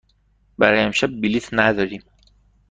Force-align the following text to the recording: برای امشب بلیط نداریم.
برای 0.57 0.79
امشب 0.79 1.07
بلیط 1.07 1.47
نداریم. 1.53 2.01